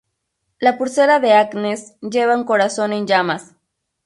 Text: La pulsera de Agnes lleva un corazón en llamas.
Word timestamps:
La 0.57 0.79
pulsera 0.79 1.19
de 1.19 1.33
Agnes 1.33 1.93
lleva 1.99 2.35
un 2.35 2.43
corazón 2.43 2.91
en 2.91 3.05
llamas. 3.05 3.53